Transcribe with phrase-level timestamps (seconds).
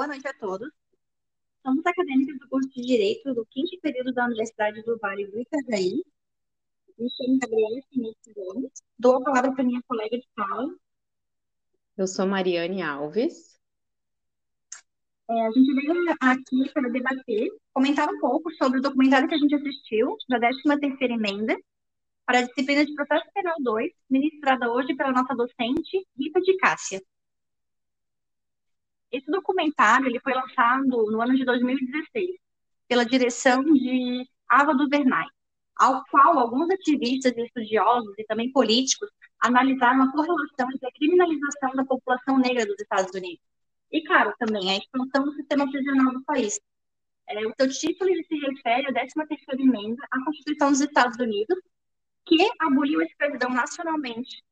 [0.00, 0.70] Boa noite a todos.
[1.62, 6.02] Somos acadêmicos do curso de Direito do quinto período da Universidade do Vale do Itajaí.
[6.98, 8.72] Me chamo Gabriela Finites Gomes.
[8.98, 10.74] Dou a palavra para minha colega de sala.
[11.98, 13.60] Eu sou Mariane Alves.
[15.28, 19.38] É, a gente veio aqui para debater, comentar um pouco sobre o documentário que a
[19.38, 21.54] gente assistiu, da 13ª emenda,
[22.24, 27.02] para a disciplina de Processo Penal 2, ministrada hoje pela nossa docente, Rita de Cássia.
[29.12, 32.30] Esse documentário ele foi lançado no ano de 2016
[32.88, 35.26] pela direção de Ava DuVernay,
[35.76, 39.08] ao qual alguns ativistas e estudiosos e também políticos
[39.40, 43.40] analisaram a correlação entre a criminalização da população negra dos Estados Unidos
[43.90, 46.60] e, claro, também a expansão do sistema prisional do país.
[47.28, 51.58] É, o seu título se refere à 13ª emenda à Constituição dos Estados Unidos,
[52.26, 54.42] que aboliu a escravidão nacionalmente,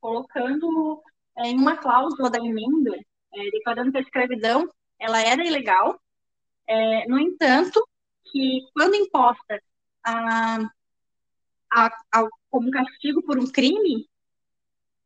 [0.00, 1.02] colocando
[1.36, 2.96] é, em uma cláusula da emenda
[3.34, 6.00] é, declarando que a escravidão ela era ilegal.
[6.66, 7.86] É, no entanto,
[8.30, 9.62] que quando imposta
[10.04, 10.58] a,
[11.70, 14.08] a, a, como castigo por um crime,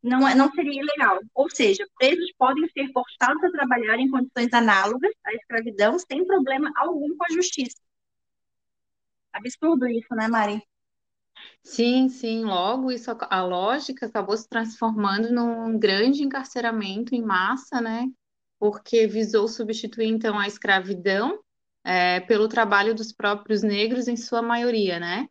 [0.03, 1.20] não, é, não seria ilegal.
[1.34, 6.73] Ou seja, presos podem ser forçados a trabalhar em condições análogas à escravidão sem problema
[6.77, 7.81] algum com a justiça.
[9.33, 10.62] Absurdo isso, né, Mari?
[11.62, 18.07] Sim, sim, logo isso a lógica acabou se transformando num grande encarceramento em massa, né?
[18.59, 21.39] Porque visou substituir então a escravidão
[21.84, 25.29] é, pelo trabalho dos próprios negros em sua maioria, né?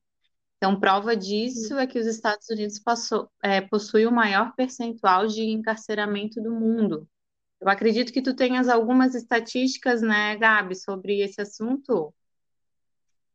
[0.58, 5.42] Então, prova disso é que os Estados Unidos passou, é, possuem o maior percentual de
[5.44, 7.08] encarceramento do mundo.
[7.60, 12.14] Eu acredito que tu tenhas algumas estatísticas, né, Gabi, sobre esse assunto.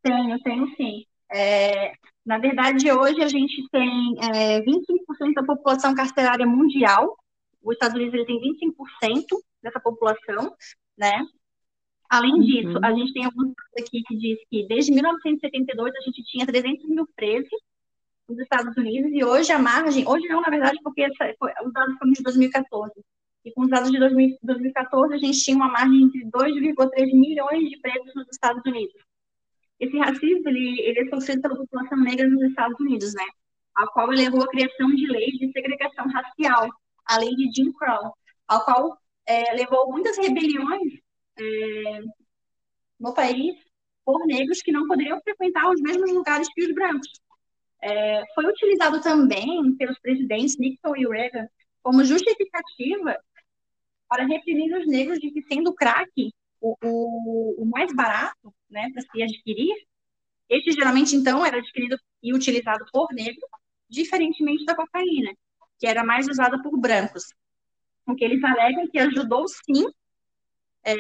[0.03, 1.05] Tenho, tenho sim.
[1.33, 1.93] É,
[2.25, 7.17] na verdade, hoje a gente tem é, 25% da população carcerária mundial.
[7.63, 9.25] Os Estados Unidos tem 25%
[9.63, 10.55] dessa população,
[10.97, 11.27] né?
[12.09, 12.41] Além uhum.
[12.41, 16.89] disso, a gente tem alguns aqui que diz que desde 1972 a gente tinha 300
[16.89, 17.61] mil presos
[18.29, 21.73] nos Estados Unidos e hoje a margem, hoje não, na verdade, porque essa, foi, os
[21.73, 22.93] dados foram de 2014.
[23.45, 23.99] E com os dados de
[24.43, 29.01] 2014 a gente tinha uma margem de 2,3 milhões de presos nos Estados Unidos.
[29.79, 33.25] Esse racismo, ele, ele é sofrido pela população negra nos Estados Unidos, né?
[33.75, 36.71] A qual levou à criação de leis de segregação racial,
[37.05, 38.15] a lei de Jim Crow,
[38.49, 40.95] a qual é, levou muitas rebeliões
[41.39, 42.01] é,
[42.99, 43.55] no país
[44.05, 47.11] por negros que não poderiam frequentar os mesmos lugares que os brancos.
[47.83, 51.47] É, foi utilizado também pelos presidentes Nixon e Reagan
[51.83, 53.17] como justificativa
[54.09, 56.11] para reprimir os negros de que, sendo crack
[56.61, 59.75] o, o, o mais barato né, para se adquirir,
[60.49, 63.49] este geralmente, então, era adquirido e utilizado por negros,
[63.89, 65.33] diferentemente da cocaína,
[65.79, 67.25] que era mais usada por brancos.
[68.07, 69.85] O que eles alegam que ajudou, sim,
[70.85, 70.95] é,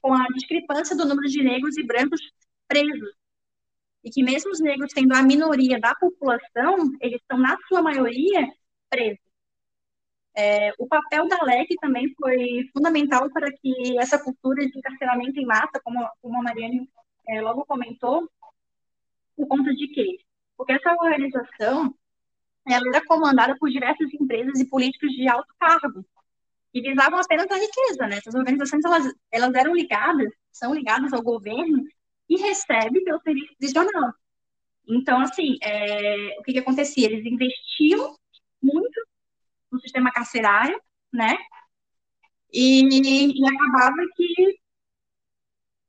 [0.00, 2.20] com a discrepância do número de negros e brancos
[2.68, 3.10] presos.
[4.04, 8.48] E que mesmo os negros sendo a minoria da população, eles estão, na sua maioria,
[8.88, 9.25] presos.
[10.36, 15.46] É, o papel da LEC também foi fundamental para que essa cultura de encarceramento em
[15.46, 16.88] massa, como, como a Mariane
[17.26, 18.30] é, logo comentou,
[19.34, 20.18] por conta de quê?
[20.56, 21.94] Porque essa organização
[22.68, 26.04] ela era comandada por diversas empresas e políticos de alto cargo,
[26.72, 28.06] que visavam apenas a riqueza.
[28.06, 28.18] Né?
[28.18, 31.82] Essas organizações elas, elas eram ligadas, são ligadas ao governo
[32.28, 34.12] e recebem pelo serviço prisional.
[34.88, 37.06] Então, assim, é, o que, que acontecia?
[37.06, 38.14] Eles investiam
[38.62, 39.05] muito
[39.70, 40.80] no sistema carcerário,
[41.12, 41.36] né?
[42.52, 44.58] E, e acabava que,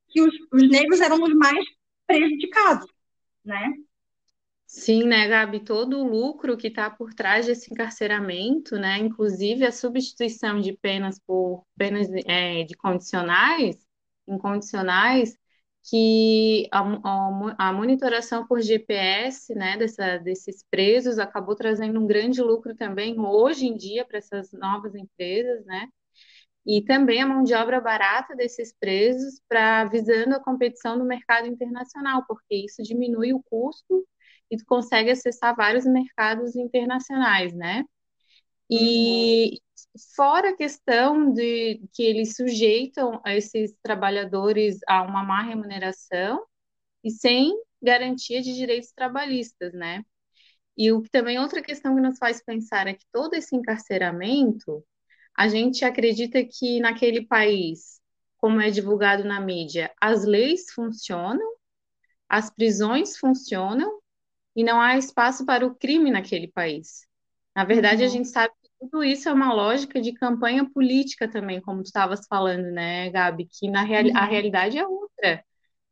[0.09, 1.65] que os, os negros eram os mais
[2.05, 2.89] prejudicados,
[3.43, 3.73] né?
[4.65, 5.61] Sim, né, Gabi?
[5.61, 11.17] Todo o lucro que está por trás desse encarceramento, né, inclusive a substituição de penas
[11.19, 13.77] por penas é, de condicionais,
[14.27, 15.37] incondicionais,
[15.89, 22.41] que a, a, a, monitoração por GPS né, dessa, desses presos acabou trazendo um grande
[22.41, 25.87] lucro também hoje em dia para essas novas empresas, né?
[26.65, 31.47] E também a mão de obra barata desses presos para visando a competição no mercado
[31.47, 34.05] internacional, porque isso diminui o custo
[34.51, 37.85] e tu consegue acessar vários mercados internacionais, né?
[38.69, 39.57] E uhum.
[40.15, 46.45] fora a questão de que eles sujeitam esses trabalhadores a uma má remuneração
[47.03, 50.03] e sem garantia de direitos trabalhistas, né?
[50.77, 54.85] E o que também outra questão que nos faz pensar é que todo esse encarceramento,
[55.37, 58.01] a gente acredita que naquele país,
[58.37, 61.47] como é divulgado na mídia, as leis funcionam,
[62.29, 63.99] as prisões funcionam
[64.55, 67.06] e não há espaço para o crime naquele país.
[67.57, 68.07] Na verdade, uhum.
[68.07, 71.87] a gente sabe que tudo isso é uma lógica de campanha política também, como tu
[71.87, 73.47] estavas falando, né, Gabi?
[73.47, 74.29] Que na real, a uhum.
[74.29, 75.43] realidade é outra,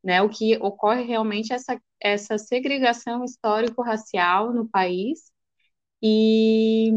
[0.03, 0.21] né?
[0.21, 5.31] O que ocorre realmente é essa, essa segregação histórico-racial no país
[6.03, 6.91] e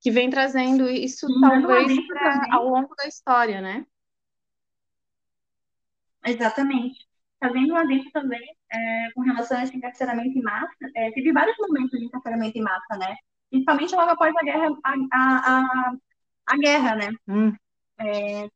[0.00, 3.86] que vem trazendo isso Sim, talvez pra, ao longo da história, né?
[6.26, 6.98] Exatamente.
[7.38, 11.56] Fazendo um adendo também é, com relação a esse encarceramento em massa, é, teve vários
[11.58, 13.14] momentos de encarceramento em massa, né?
[13.54, 15.94] Principalmente logo após a guerra, a, a, a,
[16.46, 17.08] a guerra, né?
[17.28, 17.52] Hum.
[18.00, 18.48] É,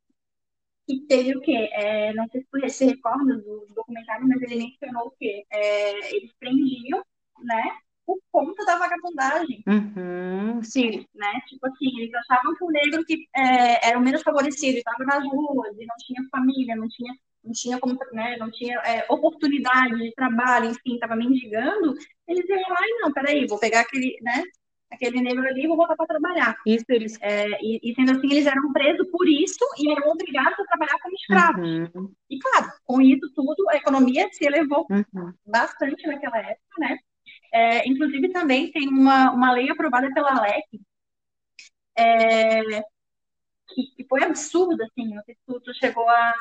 [0.88, 1.70] que teve o quê?
[1.72, 5.46] É, não sei se você se recorda do, do, documentário, mas ele mencionou o quê?
[5.52, 7.00] É, eles prendiam,
[7.44, 7.78] né?
[8.04, 9.62] Por conta da vagabundagem.
[9.68, 11.06] Uhum, sim.
[11.14, 11.32] Né?
[11.46, 15.24] Tipo assim, eles achavam que o negro que é, era o menos favorecido, estava nas
[15.30, 17.14] ruas e não tinha família, não tinha
[17.44, 21.94] não tinha como, né, não tinha é, oportunidade de trabalho, enfim, estava mendigando,
[22.26, 24.42] eles iam lá e não, peraí, vou pegar aquele, né,
[24.90, 26.56] aquele negro ali vou voltar para trabalhar.
[26.66, 27.18] Isso eles...
[27.20, 30.98] É, e, e, sendo assim, eles eram presos por isso e eram obrigados a trabalhar
[31.00, 31.94] como escravos.
[31.94, 32.12] Uhum.
[32.30, 35.32] E claro, com isso tudo, a economia se elevou uhum.
[35.46, 36.98] bastante naquela época, né?
[37.52, 40.80] É, inclusive também tem uma, uma lei aprovada pela LEC,
[41.96, 42.62] é,
[43.68, 46.34] que, que, foi absurda, assim, não sei se tu, tu chegou a,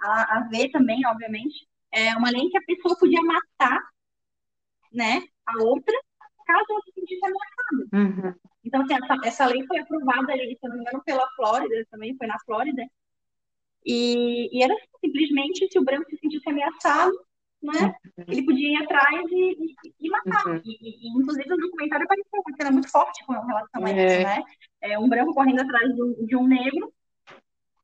[0.00, 3.80] a, a ver também, obviamente, é uma lei que a pessoa podia matar,
[4.92, 5.94] né, a outra,
[6.50, 7.82] caso ela se sentisse ameaçada.
[7.92, 8.34] Uhum.
[8.64, 12.16] Então, assim, essa, essa lei foi aprovada ali, se não me engano, pela Flórida, também
[12.16, 12.82] foi na Flórida,
[13.84, 17.12] e, e era simplesmente se o branco se sentisse ameaçado,
[17.62, 18.24] né, uhum.
[18.28, 20.46] ele podia ir atrás e, e, e matar.
[20.46, 20.60] Uhum.
[20.64, 24.24] E, e, inclusive, no documentário apareceu uma cena muito forte com relação a isso, é.
[24.24, 24.42] né?
[24.80, 26.92] É, um branco correndo atrás de um, de um negro,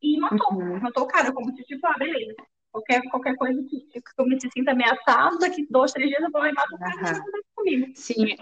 [0.03, 0.53] e matou.
[0.53, 0.81] Uhum.
[0.81, 2.35] Matou o cara, como se, tipo, ah, beleza.
[2.71, 6.43] Qualquer, qualquer coisa que, que eu me sinta ameaçado, daqui dois, três dias eu vou
[6.43, 7.41] lá e mato o cara uhum.
[7.55, 7.93] comigo.
[7.95, 8.37] Sim.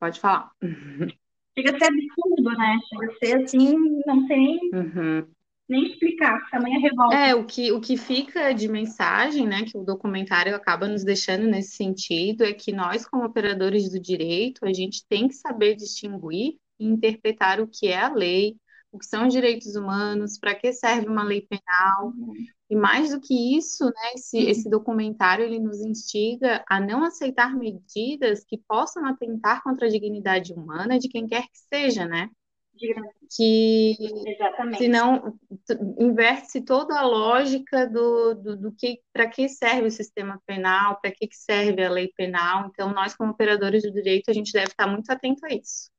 [0.00, 0.50] Pode falar.
[1.56, 2.78] Chega a ser absurdo, né?
[2.88, 5.26] Chega a ser assim, não sei uhum.
[5.68, 7.14] nem explicar, tamanha revolta.
[7.14, 11.46] É, o que, o que fica de mensagem, né, que o documentário acaba nos deixando
[11.46, 16.54] nesse sentido, é que nós, como operadores do direito, a gente tem que saber distinguir
[16.78, 18.56] e interpretar o que é a lei,
[18.90, 22.12] o que são os direitos humanos, para que serve uma lei penal.
[22.70, 24.48] E mais do que isso, né, esse, uhum.
[24.48, 30.52] esse documentário ele nos instiga a não aceitar medidas que possam atentar contra a dignidade
[30.52, 32.30] humana de quem quer que seja, né?
[33.36, 33.96] Que
[34.26, 34.78] Exatamente.
[34.78, 35.38] senão
[35.98, 41.10] inverte-se toda a lógica do, do, do que para que serve o sistema penal, para
[41.10, 42.68] que, que serve a lei penal.
[42.68, 45.90] Então, nós, como operadores do direito, a gente deve estar muito atento a isso.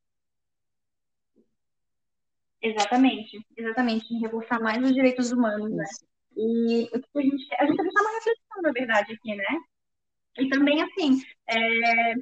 [2.61, 5.85] Exatamente, exatamente, reforçar mais os direitos humanos, né?
[6.35, 9.59] E o que a gente a gente está uma reflexão, na verdade, aqui, né?
[10.37, 12.13] E também, assim, é,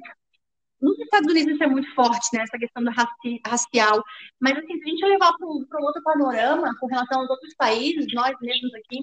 [0.80, 2.42] nos Estados Unidos isso é muito forte, né?
[2.42, 4.02] Essa questão do raci racial.
[4.40, 8.06] Mas, assim, se a gente levar para um outro panorama com relação aos outros países,
[8.14, 9.00] nós mesmos aqui,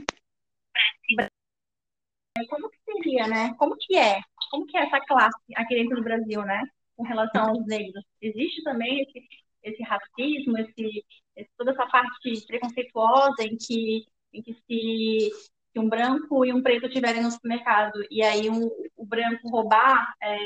[2.49, 3.53] como que seria, né?
[3.55, 4.19] Como que é?
[4.51, 6.63] Como que é essa classe aqui dentro do Brasil, né?
[6.95, 8.03] Com relação aos negros?
[8.21, 9.27] Existe também esse,
[9.63, 11.05] esse racismo, esse,
[11.35, 15.31] esse, toda essa parte preconceituosa em que, em que se
[15.73, 20.13] que um branco e um preto estiverem no supermercado e aí um, o branco roubar,
[20.21, 20.37] é,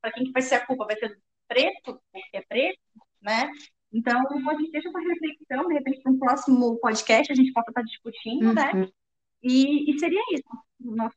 [0.00, 0.86] para quem que vai ser a culpa?
[0.86, 1.16] Vai ser
[1.46, 2.80] preto, porque é preto,
[3.20, 3.50] né?
[3.92, 7.70] Então, a gente deixa essa reflexão, de repente, para um próximo podcast a gente possa
[7.70, 8.70] estar discutindo, né?
[8.72, 8.80] uhum.
[8.80, 8.88] né?
[9.42, 10.44] E, e seria isso.
[10.80, 11.16] Nosso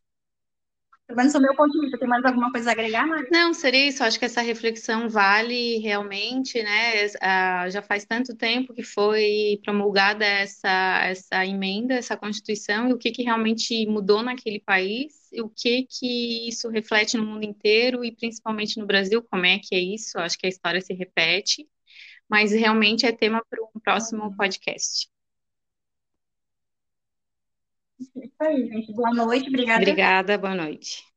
[1.13, 3.27] pelo menos do meu ponto de vista, tem mais alguma coisa a agregar, Mari?
[3.31, 4.03] Não, seria isso.
[4.03, 7.05] Acho que essa reflexão vale realmente, né?
[7.05, 12.97] Uh, já faz tanto tempo que foi promulgada essa, essa emenda, essa Constituição, e o
[12.97, 18.11] que, que realmente mudou naquele país, o que, que isso reflete no mundo inteiro, e
[18.11, 20.17] principalmente no Brasil, como é que é isso?
[20.17, 21.67] Acho que a história se repete,
[22.27, 25.12] mas realmente é tema para um próximo podcast.
[28.15, 28.93] Isso aí, gente.
[28.93, 29.81] Boa noite, obrigada.
[29.81, 31.12] Obrigada, boa noite.